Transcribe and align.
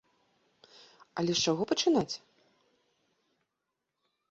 Але 1.23 1.31
з 1.35 1.39
чаго 1.51 1.63
пачынаць? 1.73 2.09